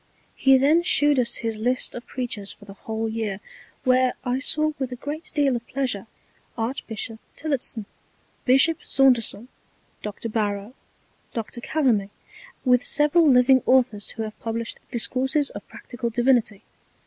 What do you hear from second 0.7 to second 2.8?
shewed us his List of Preachers for the